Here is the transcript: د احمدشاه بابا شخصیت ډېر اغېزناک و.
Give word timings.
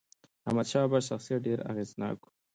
د 0.41 0.43
احمدشاه 0.47 0.83
بابا 0.85 0.99
شخصیت 1.09 1.39
ډېر 1.47 1.59
اغېزناک 1.71 2.17
و. 2.21 2.25